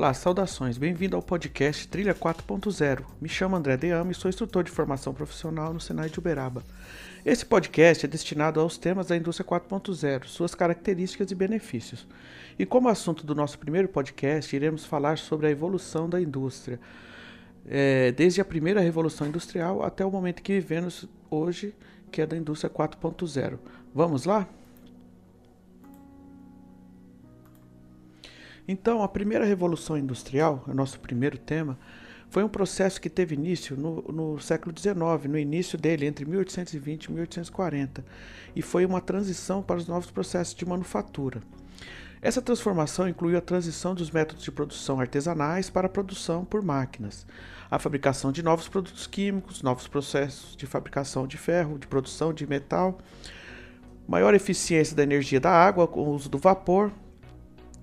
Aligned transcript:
Olá, 0.00 0.14
saudações. 0.14 0.78
Bem-vindo 0.78 1.14
ao 1.14 1.20
podcast 1.20 1.86
Trilha 1.86 2.14
4.0. 2.14 3.04
Me 3.20 3.28
chamo 3.28 3.54
André 3.54 3.76
Deame 3.76 4.12
e 4.12 4.14
sou 4.14 4.30
instrutor 4.30 4.64
de 4.64 4.70
formação 4.70 5.12
profissional 5.12 5.74
no 5.74 5.78
Senai 5.78 6.08
de 6.08 6.18
Uberaba. 6.18 6.64
Esse 7.22 7.44
podcast 7.44 8.06
é 8.06 8.08
destinado 8.08 8.60
aos 8.60 8.78
temas 8.78 9.08
da 9.08 9.16
indústria 9.18 9.46
4.0, 9.46 10.24
suas 10.24 10.54
características 10.54 11.30
e 11.30 11.34
benefícios. 11.34 12.08
E 12.58 12.64
como 12.64 12.88
assunto 12.88 13.26
do 13.26 13.34
nosso 13.34 13.58
primeiro 13.58 13.88
podcast, 13.88 14.56
iremos 14.56 14.86
falar 14.86 15.18
sobre 15.18 15.48
a 15.48 15.50
evolução 15.50 16.08
da 16.08 16.18
indústria, 16.18 16.80
é, 17.68 18.10
desde 18.12 18.40
a 18.40 18.44
primeira 18.44 18.80
revolução 18.80 19.26
industrial 19.26 19.82
até 19.82 20.02
o 20.02 20.10
momento 20.10 20.42
que 20.42 20.54
vivemos 20.54 21.06
hoje, 21.28 21.74
que 22.10 22.22
é 22.22 22.26
da 22.26 22.38
indústria 22.38 22.70
4.0. 22.70 23.58
Vamos 23.94 24.24
lá? 24.24 24.48
Então, 28.66 29.02
a 29.02 29.08
primeira 29.08 29.44
revolução 29.44 29.96
industrial, 29.96 30.64
o 30.66 30.74
nosso 30.74 30.98
primeiro 31.00 31.38
tema, 31.38 31.78
foi 32.30 32.44
um 32.44 32.48
processo 32.48 33.00
que 33.00 33.10
teve 33.10 33.34
início 33.34 33.76
no, 33.76 34.02
no, 34.02 34.40
século 34.40 34.72
XIX, 34.76 34.94
no 35.28 35.36
início 35.36 35.76
dele, 35.76 36.06
entre 36.06 36.24
1820 36.24 37.04
e 37.04 37.12
1840, 37.12 38.04
e 38.54 38.62
foi 38.62 38.86
uma 38.86 39.00
transição 39.00 39.60
para 39.60 39.76
os 39.76 39.88
novos 39.88 40.10
processos 40.10 40.54
de 40.54 40.64
manufatura. 40.64 41.40
Essa 42.22 42.40
transformação 42.40 43.08
incluiu 43.08 43.38
a 43.38 43.40
transição 43.40 43.94
dos 43.94 44.10
métodos 44.10 44.44
de 44.44 44.52
produção 44.52 45.00
artesanais 45.00 45.70
para 45.70 45.86
a 45.86 45.90
produção 45.90 46.44
por 46.44 46.62
máquinas, 46.62 47.26
a 47.70 47.78
fabricação 47.78 48.30
de 48.30 48.42
novos 48.42 48.68
produtos 48.68 49.06
químicos, 49.06 49.62
novos 49.62 49.88
processos 49.88 50.54
de 50.54 50.66
fabricação 50.66 51.26
de 51.26 51.38
ferro, 51.38 51.78
de 51.78 51.86
produção 51.86 52.32
de 52.32 52.46
metal, 52.46 52.98
maior 54.06 54.34
eficiência 54.34 54.94
da 54.94 55.02
energia 55.02 55.40
da 55.40 55.50
água 55.50 55.88
com 55.88 56.02
o 56.02 56.14
uso 56.14 56.28
do 56.28 56.36
vapor, 56.36 56.92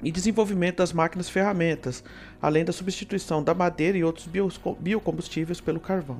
e 0.03 0.11
desenvolvimento 0.11 0.77
das 0.77 0.93
máquinas 0.93 1.29
ferramentas, 1.29 2.03
além 2.41 2.63
da 2.63 2.71
substituição 2.71 3.43
da 3.43 3.53
madeira 3.53 3.97
e 3.97 4.03
outros 4.03 4.29
biocombustíveis 4.79 5.59
pelo 5.59 5.79
carvão. 5.79 6.17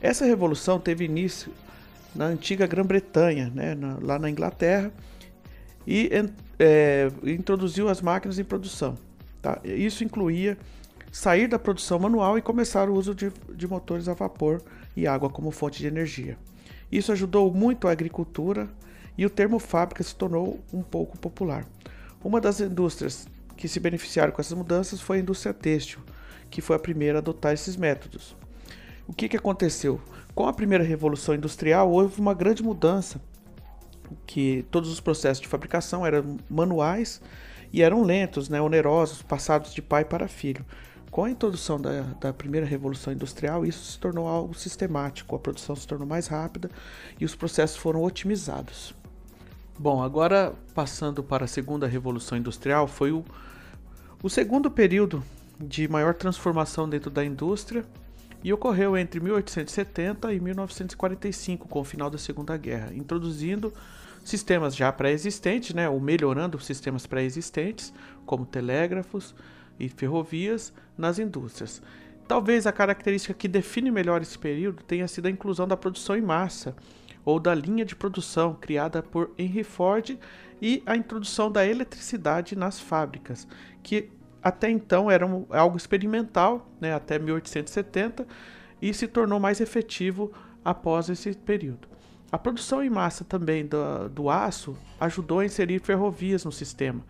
Essa 0.00 0.24
revolução 0.24 0.80
teve 0.80 1.04
início 1.04 1.52
na 2.14 2.26
antiga 2.26 2.66
Grã-Bretanha, 2.66 3.52
né, 3.54 3.76
lá 4.00 4.18
na 4.18 4.28
Inglaterra, 4.28 4.92
e 5.86 6.10
é, 6.58 7.10
introduziu 7.24 7.88
as 7.88 8.00
máquinas 8.00 8.38
em 8.38 8.44
produção. 8.44 8.96
Tá? 9.40 9.60
Isso 9.64 10.04
incluía 10.04 10.58
sair 11.10 11.48
da 11.48 11.58
produção 11.58 11.98
manual 11.98 12.38
e 12.38 12.42
começar 12.42 12.88
o 12.88 12.94
uso 12.94 13.14
de, 13.14 13.32
de 13.54 13.66
motores 13.66 14.08
a 14.08 14.14
vapor 14.14 14.62
e 14.96 15.06
água 15.06 15.30
como 15.30 15.50
fonte 15.50 15.78
de 15.78 15.86
energia. 15.86 16.36
Isso 16.90 17.12
ajudou 17.12 17.52
muito 17.52 17.88
a 17.88 17.92
agricultura 17.92 18.68
e 19.16 19.24
o 19.24 19.30
termo 19.30 19.58
fábrica 19.58 20.02
se 20.02 20.14
tornou 20.14 20.60
um 20.72 20.82
pouco 20.82 21.18
popular. 21.18 21.66
Uma 22.22 22.40
das 22.40 22.60
indústrias 22.60 23.26
que 23.56 23.66
se 23.66 23.80
beneficiaram 23.80 24.32
com 24.32 24.40
essas 24.40 24.56
mudanças 24.56 25.00
foi 25.00 25.16
a 25.16 25.20
indústria 25.20 25.54
têxtil, 25.54 26.00
que 26.50 26.60
foi 26.60 26.76
a 26.76 26.78
primeira 26.78 27.18
a 27.18 27.20
adotar 27.20 27.52
esses 27.52 27.76
métodos. 27.76 28.36
O 29.06 29.12
que, 29.12 29.28
que 29.28 29.36
aconteceu? 29.36 30.00
Com 30.34 30.46
a 30.46 30.52
primeira 30.52 30.84
revolução 30.84 31.34
industrial, 31.34 31.90
houve 31.90 32.20
uma 32.20 32.34
grande 32.34 32.62
mudança, 32.62 33.20
que 34.26 34.64
todos 34.70 34.90
os 34.90 35.00
processos 35.00 35.40
de 35.40 35.48
fabricação 35.48 36.04
eram 36.04 36.36
manuais 36.48 37.20
e 37.72 37.82
eram 37.82 38.02
lentos, 38.02 38.48
né, 38.48 38.60
onerosos, 38.60 39.22
passados 39.22 39.72
de 39.72 39.80
pai 39.80 40.04
para 40.04 40.28
filho. 40.28 40.64
Com 41.10 41.24
a 41.24 41.30
introdução 41.30 41.80
da, 41.80 42.02
da, 42.20 42.32
primeira 42.32 42.66
revolução 42.66 43.12
industrial, 43.12 43.66
isso 43.66 43.92
se 43.92 43.98
tornou 43.98 44.28
algo 44.28 44.54
sistemático, 44.54 45.34
a 45.34 45.38
produção 45.38 45.74
se 45.74 45.86
tornou 45.86 46.06
mais 46.06 46.28
rápida 46.28 46.70
e 47.18 47.24
os 47.24 47.34
processos 47.34 47.76
foram 47.76 48.02
otimizados. 48.02 48.94
Bom, 49.82 50.02
agora 50.02 50.52
passando 50.74 51.22
para 51.22 51.46
a 51.46 51.48
segunda 51.48 51.86
revolução 51.86 52.36
industrial, 52.36 52.86
foi 52.86 53.12
o, 53.12 53.24
o 54.22 54.28
segundo 54.28 54.70
período 54.70 55.24
de 55.58 55.88
maior 55.88 56.12
transformação 56.12 56.86
dentro 56.86 57.10
da 57.10 57.24
indústria 57.24 57.82
e 58.44 58.52
ocorreu 58.52 58.94
entre 58.94 59.20
1870 59.20 60.34
e 60.34 60.38
1945, 60.38 61.66
com 61.66 61.80
o 61.80 61.84
final 61.84 62.10
da 62.10 62.18
Segunda 62.18 62.58
Guerra, 62.58 62.92
introduzindo 62.92 63.72
sistemas 64.22 64.76
já 64.76 64.92
pré-existentes, 64.92 65.74
né, 65.74 65.88
ou 65.88 65.98
melhorando 65.98 66.60
sistemas 66.60 67.06
pré-existentes, 67.06 67.90
como 68.26 68.44
telégrafos 68.44 69.34
e 69.78 69.88
ferrovias, 69.88 70.74
nas 70.98 71.18
indústrias. 71.18 71.80
Talvez 72.28 72.66
a 72.66 72.72
característica 72.72 73.32
que 73.32 73.48
define 73.48 73.90
melhor 73.90 74.20
esse 74.20 74.38
período 74.38 74.82
tenha 74.82 75.08
sido 75.08 75.24
a 75.24 75.30
inclusão 75.30 75.66
da 75.66 75.74
produção 75.74 76.14
em 76.14 76.20
massa 76.20 76.76
ou 77.30 77.38
da 77.38 77.54
linha 77.54 77.84
de 77.84 77.94
produção 77.94 78.54
criada 78.54 79.02
por 79.02 79.30
Henry 79.38 79.62
Ford 79.62 80.18
e 80.60 80.82
a 80.84 80.96
introdução 80.96 81.50
da 81.50 81.64
eletricidade 81.64 82.56
nas 82.56 82.80
fábricas, 82.80 83.46
que 83.82 84.10
até 84.42 84.68
então 84.68 85.10
era 85.10 85.26
algo 85.50 85.76
experimental, 85.76 86.68
né, 86.80 86.92
até 86.92 87.18
1870, 87.18 88.26
e 88.82 88.92
se 88.92 89.06
tornou 89.06 89.38
mais 89.38 89.60
efetivo 89.60 90.32
após 90.64 91.08
esse 91.08 91.32
período. 91.34 91.88
A 92.32 92.38
produção 92.38 92.82
em 92.82 92.90
massa 92.90 93.24
também 93.24 93.64
do, 93.64 94.08
do 94.08 94.28
aço 94.28 94.76
ajudou 94.98 95.38
a 95.40 95.44
inserir 95.44 95.80
ferrovias 95.80 96.44
no 96.44 96.52
sistema, 96.52 97.04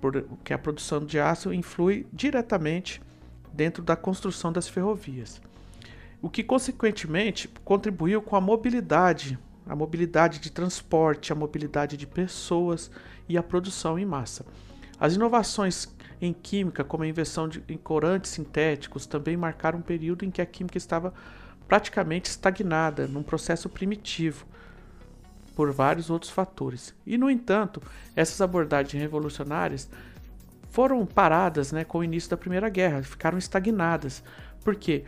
porque 0.00 0.54
a 0.54 0.58
produção 0.58 1.04
de 1.04 1.20
aço 1.20 1.52
influi 1.52 2.06
diretamente 2.12 3.02
dentro 3.52 3.82
da 3.82 3.96
construção 3.96 4.50
das 4.50 4.66
ferrovias 4.66 5.42
o 6.22 6.28
que 6.28 6.42
consequentemente 6.42 7.48
contribuiu 7.64 8.20
com 8.20 8.36
a 8.36 8.40
mobilidade, 8.40 9.38
a 9.66 9.74
mobilidade 9.74 10.38
de 10.38 10.50
transporte, 10.50 11.32
a 11.32 11.36
mobilidade 11.36 11.96
de 11.96 12.06
pessoas 12.06 12.90
e 13.28 13.38
a 13.38 13.42
produção 13.42 13.98
em 13.98 14.04
massa. 14.04 14.44
As 14.98 15.14
inovações 15.14 15.88
em 16.20 16.32
química, 16.32 16.84
como 16.84 17.04
a 17.04 17.08
invenção 17.08 17.48
de 17.48 17.60
corantes 17.78 18.30
sintéticos, 18.32 19.06
também 19.06 19.36
marcaram 19.36 19.78
um 19.78 19.82
período 19.82 20.24
em 20.24 20.30
que 20.30 20.42
a 20.42 20.46
química 20.46 20.76
estava 20.76 21.14
praticamente 21.66 22.28
estagnada, 22.28 23.06
num 23.06 23.22
processo 23.22 23.68
primitivo, 23.68 24.44
por 25.54 25.72
vários 25.72 26.10
outros 26.10 26.30
fatores. 26.30 26.94
E, 27.06 27.16
no 27.16 27.30
entanto, 27.30 27.80
essas 28.14 28.40
abordagens 28.40 29.00
revolucionárias 29.00 29.88
foram 30.70 31.04
paradas 31.06 31.72
né, 31.72 31.84
com 31.84 31.98
o 31.98 32.04
início 32.04 32.30
da 32.30 32.36
Primeira 32.36 32.68
Guerra, 32.68 33.02
ficaram 33.02 33.38
estagnadas. 33.38 34.22
Por 34.62 34.76
quê? 34.76 35.04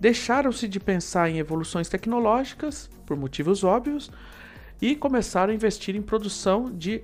Deixaram-se 0.00 0.68
de 0.68 0.78
pensar 0.78 1.28
em 1.28 1.38
evoluções 1.38 1.88
tecnológicas, 1.88 2.88
por 3.04 3.16
motivos 3.16 3.64
óbvios, 3.64 4.10
e 4.80 4.94
começaram 4.94 5.52
a 5.52 5.54
investir 5.54 5.96
em 5.96 6.02
produção 6.02 6.70
de 6.70 7.02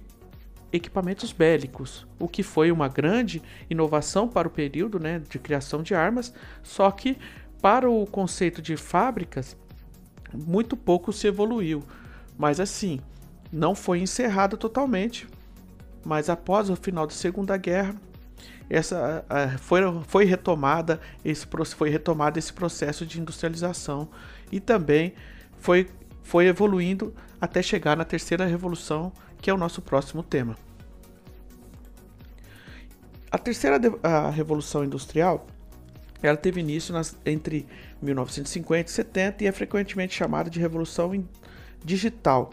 equipamentos 0.72 1.32
bélicos, 1.32 2.06
o 2.18 2.26
que 2.26 2.42
foi 2.42 2.72
uma 2.72 2.88
grande 2.88 3.40
inovação 3.70 4.28
para 4.28 4.48
o 4.48 4.50
período 4.50 4.98
né, 4.98 5.22
de 5.28 5.38
criação 5.38 5.82
de 5.82 5.94
armas, 5.94 6.34
só 6.62 6.90
que 6.90 7.16
para 7.62 7.88
o 7.88 8.06
conceito 8.06 8.60
de 8.60 8.76
fábricas, 8.76 9.56
muito 10.32 10.76
pouco 10.76 11.12
se 11.12 11.26
evoluiu. 11.26 11.82
Mas 12.36 12.58
assim, 12.58 13.00
não 13.52 13.74
foi 13.74 14.00
encerrado 14.00 14.56
totalmente, 14.56 15.28
mas 16.04 16.28
após 16.28 16.68
o 16.68 16.76
final 16.76 17.06
da 17.06 17.14
Segunda 17.14 17.56
Guerra, 17.56 17.94
essa 18.68 19.24
foi, 19.58 19.80
foi 20.06 20.24
retomada 20.24 21.00
esse 21.24 21.46
foi 21.76 21.90
retomado 21.90 22.38
esse 22.38 22.52
processo 22.52 23.04
de 23.04 23.20
industrialização 23.20 24.08
e 24.50 24.60
também 24.60 25.14
foi 25.58 25.88
foi 26.22 26.46
evoluindo 26.46 27.14
até 27.38 27.62
chegar 27.62 27.96
na 27.96 28.04
terceira 28.04 28.46
revolução, 28.46 29.12
que 29.40 29.50
é 29.50 29.54
o 29.54 29.58
nosso 29.58 29.82
próximo 29.82 30.22
tema. 30.22 30.56
A 33.30 33.36
terceira 33.36 33.78
a 34.02 34.30
revolução 34.30 34.82
industrial 34.82 35.46
ela 36.22 36.38
teve 36.38 36.60
início 36.60 36.94
nas, 36.94 37.14
entre 37.26 37.66
1950 38.00 38.90
e 38.90 38.92
70 38.92 39.44
e 39.44 39.46
é 39.46 39.52
frequentemente 39.52 40.14
chamada 40.14 40.48
de 40.48 40.58
revolução 40.58 41.12
digital 41.84 42.50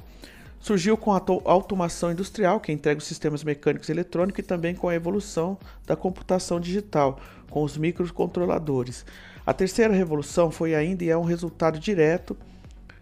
surgiu 0.62 0.96
com 0.96 1.12
a 1.12 1.22
automação 1.46 2.12
industrial, 2.12 2.60
que 2.60 2.72
entrega 2.72 3.00
os 3.00 3.08
sistemas 3.08 3.44
mecânicos 3.44 3.90
e 3.90 3.92
eletrônicos, 3.92 4.40
e 4.40 4.44
também 4.44 4.76
com 4.76 4.88
a 4.88 4.96
evolução 4.96 5.58
da 5.86 5.96
computação 5.96 6.60
digital, 6.60 7.20
com 7.50 7.64
os 7.64 7.76
microcontroladores. 7.76 9.06
A 9.46 9.54
terceira 9.54 9.94
revolução 9.94 10.52
foi 10.52 10.76
ainda 10.76 11.04
e 11.04 11.10
é 11.10 11.18
um 11.18 11.24
resultado 11.24 11.80
direto 11.80 12.38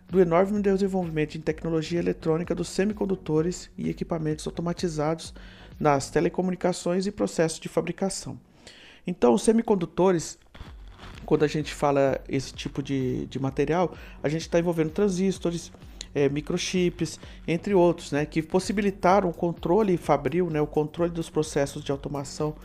do 0.09 0.19
enorme 0.19 0.59
desenvolvimento 0.61 1.35
em 1.35 1.41
tecnologia 1.41 1.99
eletrônica 1.99 2.55
dos 2.55 2.69
semicondutores 2.69 3.69
e 3.77 3.89
equipamentos 3.89 4.47
automatizados 4.47 5.33
nas 5.79 6.09
telecomunicações 6.09 7.05
e 7.05 7.11
processos 7.11 7.59
de 7.59 7.69
fabricação. 7.69 8.39
Então, 9.05 9.33
os 9.33 9.43
semicondutores, 9.43 10.39
quando 11.25 11.43
a 11.43 11.47
gente 11.47 11.73
fala 11.73 12.19
esse 12.27 12.53
tipo 12.53 12.81
de, 12.81 13.27
de 13.27 13.39
material, 13.39 13.95
a 14.23 14.29
gente 14.29 14.41
está 14.41 14.59
envolvendo 14.59 14.89
transistores, 14.89 15.71
é, 16.13 16.27
microchips, 16.29 17.19
entre 17.47 17.73
outros, 17.73 18.11
né, 18.11 18.25
que 18.25 18.41
possibilitaram 18.41 19.29
o 19.29 19.33
controle 19.33 19.97
fabril, 19.97 20.49
né, 20.49 20.61
o 20.61 20.67
controle 20.67 21.11
dos 21.11 21.29
processos 21.29 21.83
de 21.83 21.91
automação 21.91 22.55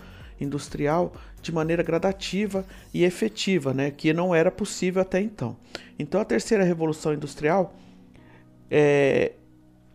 industrial 0.40 1.12
de 1.40 1.52
maneira 1.52 1.82
gradativa 1.82 2.64
e 2.92 3.04
efetiva, 3.04 3.72
né, 3.72 3.90
que 3.90 4.12
não 4.12 4.34
era 4.34 4.50
possível 4.50 5.02
até 5.02 5.20
então. 5.20 5.56
Então 5.98 6.20
a 6.20 6.24
terceira 6.24 6.64
revolução 6.64 7.12
industrial 7.12 7.74
é, 8.70 9.32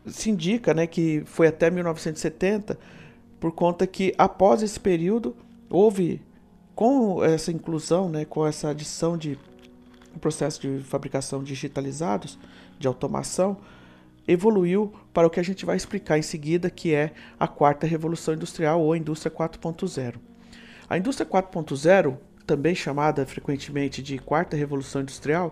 se 0.05 0.29
indica 0.29 0.73
né, 0.73 0.87
que 0.87 1.23
foi 1.25 1.47
até 1.47 1.69
1970, 1.69 2.77
por 3.39 3.51
conta 3.51 3.87
que 3.87 4.13
após 4.17 4.61
esse 4.61 4.79
período 4.79 5.35
houve 5.69 6.21
com 6.75 7.23
essa 7.23 7.51
inclusão, 7.51 8.09
né, 8.09 8.25
com 8.25 8.45
essa 8.45 8.69
adição 8.69 9.17
de 9.17 9.37
processo 10.19 10.61
de 10.61 10.83
fabricação 10.83 11.43
digitalizados, 11.43 12.37
de 12.79 12.87
automação, 12.87 13.57
evoluiu 14.27 14.93
para 15.13 15.27
o 15.27 15.29
que 15.29 15.39
a 15.39 15.43
gente 15.43 15.65
vai 15.65 15.75
explicar 15.75 16.17
em 16.17 16.21
seguida, 16.21 16.69
que 16.69 16.93
é 16.93 17.11
a 17.39 17.47
quarta 17.47 17.85
revolução 17.85 18.33
industrial 18.33 18.81
ou 18.81 18.95
indústria 18.95 19.31
4.0. 19.31 20.15
A 20.89 20.97
indústria 20.97 21.27
4.0, 21.27 22.17
também 22.45 22.73
chamada 22.73 23.25
frequentemente 23.25 24.01
de 24.01 24.17
quarta 24.17 24.55
revolução 24.55 25.01
industrial, 25.01 25.51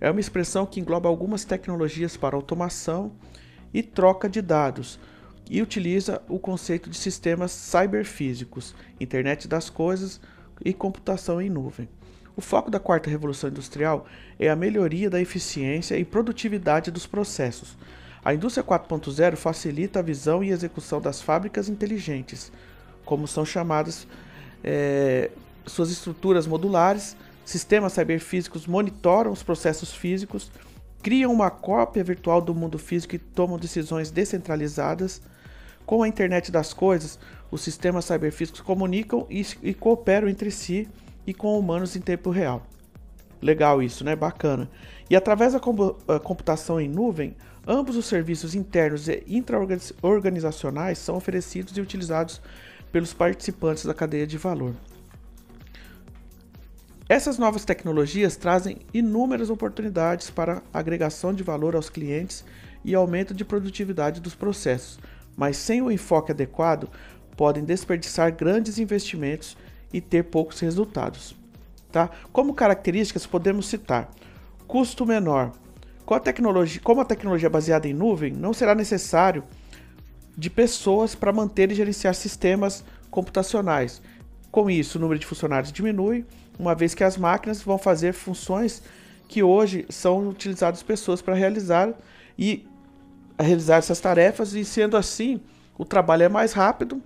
é 0.00 0.10
uma 0.10 0.20
expressão 0.20 0.66
que 0.66 0.80
engloba 0.80 1.08
algumas 1.08 1.44
tecnologias 1.44 2.16
para 2.16 2.36
automação 2.36 3.12
e 3.72 3.82
troca 3.82 4.28
de 4.28 4.42
dados 4.42 4.98
e 5.50 5.60
utiliza 5.60 6.22
o 6.28 6.38
conceito 6.38 6.88
de 6.88 6.96
sistemas 6.96 7.50
cyberfísicos, 7.50 8.74
internet 8.98 9.46
das 9.46 9.68
coisas 9.68 10.20
e 10.64 10.72
computação 10.72 11.40
em 11.40 11.50
nuvem. 11.50 11.88
O 12.36 12.40
foco 12.40 12.68
da 12.68 12.80
quarta 12.80 13.08
revolução 13.08 13.48
industrial 13.48 14.06
é 14.40 14.50
a 14.50 14.56
melhoria 14.56 15.08
da 15.08 15.20
eficiência 15.20 15.96
e 15.96 16.04
produtividade 16.04 16.90
dos 16.90 17.06
processos. 17.06 17.76
A 18.24 18.34
indústria 18.34 18.64
4.0 18.64 19.36
facilita 19.36 20.00
a 20.00 20.02
visão 20.02 20.42
e 20.42 20.50
execução 20.50 21.00
das 21.00 21.22
fábricas 21.22 21.68
inteligentes, 21.68 22.50
como 23.04 23.28
são 23.28 23.44
chamadas 23.44 24.08
é, 24.64 25.30
suas 25.64 25.90
estruturas 25.90 26.46
modulares. 26.46 27.16
Sistemas 27.44 27.92
cyberfísicos 27.92 28.66
monitoram 28.66 29.30
os 29.30 29.42
processos 29.42 29.92
físicos, 29.92 30.50
criam 31.02 31.32
uma 31.32 31.50
cópia 31.50 32.02
virtual 32.02 32.40
do 32.40 32.54
mundo 32.54 32.78
físico 32.78 33.14
e 33.14 33.18
tomam 33.18 33.58
decisões 33.58 34.10
descentralizadas. 34.10 35.22
Com 35.86 36.02
a 36.02 36.08
internet 36.08 36.50
das 36.50 36.72
coisas, 36.72 37.18
os 37.50 37.60
sistemas 37.60 38.06
cyberfísicos 38.06 38.62
comunicam 38.62 39.26
e, 39.30 39.46
e 39.62 39.74
cooperam 39.74 40.28
entre 40.28 40.50
si 40.50 40.88
e 41.26 41.32
com 41.34 41.58
humanos 41.58 41.96
em 41.96 42.00
tempo 42.00 42.30
real. 42.30 42.66
Legal 43.40 43.82
isso, 43.82 44.04
né? 44.04 44.16
Bacana. 44.16 44.70
E 45.10 45.14
através 45.14 45.52
da 45.52 45.60
computação 45.60 46.80
em 46.80 46.88
nuvem, 46.88 47.36
ambos 47.66 47.96
os 47.96 48.06
serviços 48.06 48.54
internos 48.54 49.08
e 49.08 49.22
intraorganizacionais 49.26 50.98
são 50.98 51.16
oferecidos 51.16 51.76
e 51.76 51.80
utilizados 51.80 52.40
pelos 52.90 53.12
participantes 53.12 53.84
da 53.84 53.92
cadeia 53.92 54.26
de 54.26 54.38
valor. 54.38 54.74
Essas 57.06 57.36
novas 57.36 57.66
tecnologias 57.66 58.34
trazem 58.34 58.78
inúmeras 58.94 59.50
oportunidades 59.50 60.30
para 60.30 60.62
agregação 60.72 61.34
de 61.34 61.42
valor 61.42 61.76
aos 61.76 61.90
clientes 61.90 62.44
e 62.82 62.94
aumento 62.94 63.34
de 63.34 63.44
produtividade 63.44 64.22
dos 64.22 64.34
processos, 64.34 64.98
mas 65.36 65.58
sem 65.58 65.82
o 65.82 65.90
enfoque 65.90 66.32
adequado, 66.32 66.88
podem 67.36 67.62
desperdiçar 67.62 68.34
grandes 68.34 68.78
investimentos 68.78 69.54
e 69.94 70.00
ter 70.00 70.24
poucos 70.24 70.58
resultados. 70.58 71.36
Tá? 71.92 72.10
Como 72.32 72.52
características, 72.52 73.24
podemos 73.24 73.68
citar 73.68 74.10
custo 74.66 75.06
menor. 75.06 75.52
Com 76.04 76.14
a 76.14 76.20
tecnologia, 76.20 76.80
como 76.82 77.00
a 77.00 77.04
tecnologia 77.04 77.46
é 77.46 77.50
baseada 77.50 77.86
em 77.86 77.94
nuvem, 77.94 78.32
não 78.32 78.52
será 78.52 78.74
necessário 78.74 79.44
de 80.36 80.50
pessoas 80.50 81.14
para 81.14 81.32
manter 81.32 81.70
e 81.70 81.76
gerenciar 81.76 82.12
sistemas 82.16 82.84
computacionais. 83.08 84.02
Com 84.50 84.68
isso, 84.68 84.98
o 84.98 85.00
número 85.00 85.20
de 85.20 85.26
funcionários 85.26 85.72
diminui, 85.72 86.26
uma 86.58 86.74
vez 86.74 86.92
que 86.92 87.04
as 87.04 87.16
máquinas 87.16 87.62
vão 87.62 87.78
fazer 87.78 88.12
funções 88.12 88.82
que 89.28 89.44
hoje 89.44 89.86
são 89.88 90.28
utilizadas 90.28 90.82
pessoas 90.82 91.22
para 91.22 91.34
realizar 91.34 91.94
e 92.36 92.66
realizar 93.38 93.76
essas 93.76 94.00
tarefas 94.00 94.54
e 94.54 94.64
sendo 94.64 94.96
assim, 94.96 95.40
o 95.78 95.84
trabalho 95.84 96.24
é 96.24 96.28
mais 96.28 96.52
rápido 96.52 97.00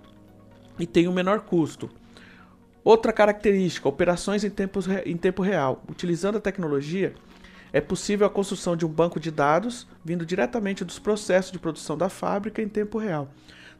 e 0.79 0.87
tem 0.87 1.07
um 1.07 1.13
menor 1.13 1.41
custo. 1.41 1.87
Outra 2.83 3.11
característica: 3.11 3.87
operações 3.87 4.43
em, 4.43 4.49
tempos, 4.49 4.87
em 5.05 5.17
tempo 5.17 5.41
real. 5.41 5.83
Utilizando 5.89 6.37
a 6.37 6.41
tecnologia, 6.41 7.13
é 7.71 7.79
possível 7.79 8.25
a 8.25 8.29
construção 8.29 8.75
de 8.75 8.85
um 8.85 8.89
banco 8.89 9.19
de 9.19 9.29
dados 9.29 9.87
vindo 10.03 10.25
diretamente 10.25 10.83
dos 10.83 10.97
processos 10.97 11.51
de 11.51 11.59
produção 11.59 11.97
da 11.97 12.09
fábrica 12.09 12.61
em 12.61 12.67
tempo 12.67 12.97
real. 12.97 13.29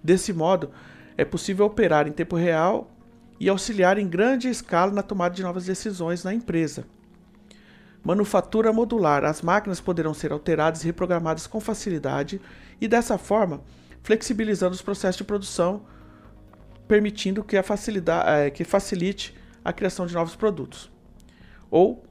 Desse 0.04 0.32
modo, 0.32 0.72
é 1.18 1.26
possível 1.26 1.66
operar 1.66 2.08
em 2.08 2.12
tempo 2.12 2.36
real 2.36 2.92
e 3.40 3.50
auxiliar 3.50 3.98
em 3.98 4.08
grande 4.08 4.50
escala 4.50 4.92
na 4.92 5.02
tomada 5.02 5.34
de 5.34 5.42
novas 5.42 5.66
decisões 5.66 6.24
na 6.24 6.34
empresa. 6.34 6.86
Manufatura 8.04 8.72
modular: 8.72 9.26
as 9.26 9.42
máquinas 9.42 9.82
poderão 9.82 10.14
ser 10.14 10.32
alteradas 10.32 10.84
e 10.84 10.86
reprogramadas 10.86 11.48
com 11.48 11.60
facilidade 11.60 12.40
e, 12.80 12.88
dessa 12.88 13.18
forma, 13.18 13.62
flexibilizando 14.04 14.76
os 14.76 14.82
processos 14.82 15.18
de 15.18 15.24
produção 15.24 15.82
permitindo 16.90 17.44
que, 17.44 17.56
a 17.56 17.64
é, 18.26 18.50
que 18.50 18.64
facilite 18.64 19.38
a 19.64 19.72
criação 19.72 20.08
de 20.08 20.14
novos 20.16 20.36
produtos. 20.36 20.92
Ou 21.70 22.04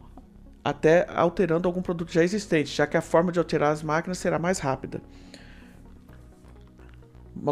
até 0.64 1.04
alterando 1.12 1.66
algum 1.66 1.82
produto 1.82 2.12
já 2.12 2.22
existente, 2.22 2.70
já 2.70 2.86
que 2.86 2.96
a 2.96 3.00
forma 3.00 3.32
de 3.32 3.40
alterar 3.40 3.72
as 3.72 3.82
máquinas 3.82 4.18
será 4.18 4.38
mais 4.38 4.60
rápida. 4.60 5.02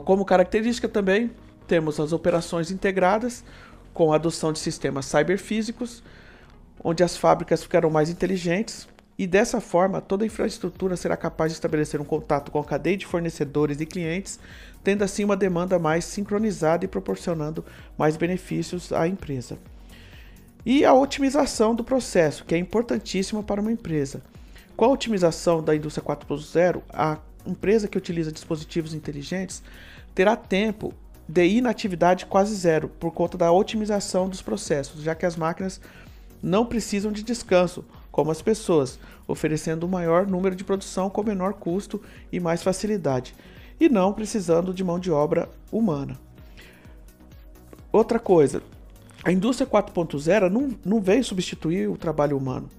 Como 0.04 0.24
característica 0.24 0.88
também, 0.88 1.32
temos 1.66 1.98
as 1.98 2.12
operações 2.12 2.70
integradas, 2.70 3.42
com 3.92 4.12
a 4.12 4.16
adoção 4.16 4.52
de 4.52 4.60
sistemas 4.60 5.06
cyberfísicos, 5.06 6.04
onde 6.82 7.02
as 7.02 7.16
fábricas 7.16 7.60
ficarão 7.60 7.90
mais 7.90 8.08
inteligentes, 8.08 8.86
e 9.18 9.26
dessa 9.26 9.60
forma 9.60 10.00
toda 10.00 10.24
a 10.24 10.26
infraestrutura 10.26 10.96
será 10.96 11.16
capaz 11.16 11.52
de 11.52 11.56
estabelecer 11.56 12.00
um 12.00 12.04
contato 12.04 12.50
com 12.50 12.58
a 12.58 12.64
cadeia 12.64 12.96
de 12.96 13.06
fornecedores 13.06 13.80
e 13.80 13.86
clientes, 13.86 14.38
tendo 14.84 15.02
assim 15.02 15.24
uma 15.24 15.36
demanda 15.36 15.78
mais 15.78 16.04
sincronizada 16.04 16.84
e 16.84 16.88
proporcionando 16.88 17.64
mais 17.96 18.16
benefícios 18.16 18.92
à 18.92 19.08
empresa. 19.08 19.58
E 20.64 20.84
a 20.84 20.92
otimização 20.92 21.74
do 21.74 21.84
processo, 21.84 22.44
que 22.44 22.54
é 22.54 22.58
importantíssima 22.58 23.42
para 23.42 23.60
uma 23.60 23.72
empresa. 23.72 24.20
Com 24.76 24.84
a 24.84 24.88
otimização 24.88 25.62
da 25.62 25.74
indústria 25.74 26.04
4.0, 26.04 26.82
a 26.90 27.18
empresa 27.46 27.88
que 27.88 27.96
utiliza 27.96 28.32
dispositivos 28.32 28.92
inteligentes 28.92 29.62
terá 30.14 30.36
tempo 30.36 30.92
de 31.28 31.46
inatividade 31.46 32.26
quase 32.26 32.54
zero 32.54 32.88
por 32.88 33.12
conta 33.12 33.38
da 33.38 33.50
otimização 33.50 34.28
dos 34.28 34.42
processos, 34.42 35.02
já 35.02 35.14
que 35.14 35.24
as 35.24 35.36
máquinas 35.36 35.80
não 36.42 36.66
precisam 36.66 37.10
de 37.10 37.22
descanso, 37.22 37.84
como 38.16 38.30
as 38.30 38.40
pessoas, 38.40 38.98
oferecendo 39.28 39.84
um 39.84 39.90
maior 39.90 40.26
número 40.26 40.56
de 40.56 40.64
produção 40.64 41.10
com 41.10 41.22
menor 41.22 41.52
custo 41.52 42.00
e 42.32 42.40
mais 42.40 42.62
facilidade, 42.62 43.34
e 43.78 43.90
não 43.90 44.10
precisando 44.10 44.72
de 44.72 44.82
mão 44.82 44.98
de 44.98 45.10
obra 45.10 45.50
humana. 45.70 46.18
Outra 47.92 48.18
coisa, 48.18 48.62
a 49.22 49.30
indústria 49.30 49.68
4.0 49.68 50.48
não, 50.48 50.74
não 50.82 50.98
veio 50.98 51.22
substituir 51.22 51.90
o 51.90 51.98
trabalho 51.98 52.38
humano, 52.38 52.70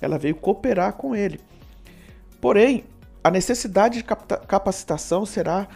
ela 0.00 0.16
veio 0.16 0.34
cooperar 0.34 0.94
com 0.94 1.14
ele. 1.14 1.40
Porém, 2.40 2.84
a 3.22 3.30
necessidade 3.30 3.98
de 3.98 4.04
capacitação 4.48 5.26
será 5.26 5.68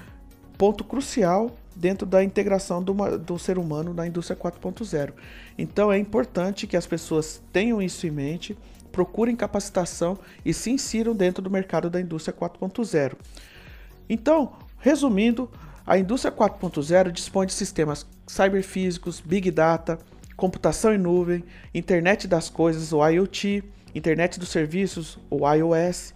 ponto 0.57 0.83
crucial 0.83 1.51
dentro 1.77 2.07
da 2.07 2.25
integração 2.25 2.83
do, 2.83 2.95
do 3.19 3.39
ser 3.39 3.59
humano 3.59 3.93
na 3.93 4.07
indústria 4.07 4.35
4.0. 4.35 5.13
Então 5.59 5.93
é 5.93 5.99
importante 5.99 6.67
que 6.67 6.77
as 6.77 6.87
pessoas 6.87 7.43
tenham 7.53 7.83
isso 7.83 8.07
em 8.07 8.11
mente 8.11 8.57
procurem 9.01 9.35
capacitação 9.35 10.19
e 10.45 10.53
se 10.53 10.71
insiram 10.71 11.15
dentro 11.15 11.43
do 11.43 11.51
mercado 11.51 11.89
da 11.89 11.99
indústria 11.99 12.37
4.0. 12.37 13.15
Então, 14.11 14.53
resumindo, 14.79 15.51
a 15.87 15.97
indústria 15.97 16.31
4.0 16.31 17.11
dispõe 17.11 17.47
de 17.47 17.55
sistemas 17.55 18.07
cyberfísicos, 18.27 19.19
big 19.19 19.51
data, 19.51 19.99
computação 20.37 20.93
em 20.93 20.99
nuvem, 20.99 21.43
internet 21.75 22.29
das 22.29 22.51
coisas, 22.51 22.93
ou 22.93 23.03
IoT, 23.09 23.65
internet 23.95 24.39
dos 24.39 24.51
serviços, 24.51 25.19
ou 25.31 25.51
iOS, 25.51 26.13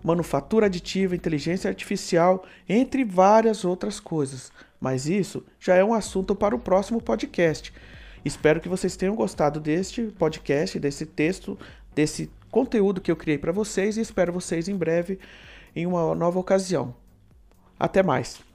manufatura 0.00 0.66
aditiva, 0.66 1.16
inteligência 1.16 1.68
artificial, 1.68 2.44
entre 2.68 3.04
várias 3.04 3.64
outras 3.64 3.98
coisas. 3.98 4.52
Mas 4.80 5.08
isso 5.08 5.44
já 5.58 5.74
é 5.74 5.84
um 5.84 5.92
assunto 5.92 6.36
para 6.36 6.54
o 6.54 6.60
próximo 6.60 7.02
podcast. 7.02 7.72
Espero 8.24 8.60
que 8.60 8.68
vocês 8.68 8.96
tenham 8.96 9.16
gostado 9.16 9.58
deste 9.58 10.02
podcast, 10.18 10.78
desse 10.78 11.04
texto 11.04 11.58
desse 11.98 12.30
conteúdo 12.48 13.00
que 13.00 13.10
eu 13.10 13.16
criei 13.16 13.38
para 13.38 13.50
vocês 13.50 13.96
e 13.96 14.00
espero 14.00 14.32
vocês 14.32 14.68
em 14.68 14.76
breve 14.76 15.18
em 15.74 15.84
uma 15.84 16.14
nova 16.14 16.38
ocasião. 16.38 16.94
Até 17.76 18.04
mais! 18.04 18.47